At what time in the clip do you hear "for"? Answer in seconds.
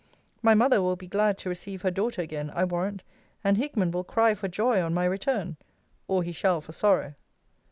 4.33-4.47, 6.59-6.71